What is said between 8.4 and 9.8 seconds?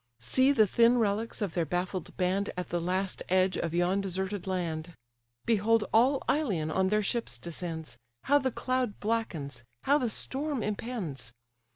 cloud blackens,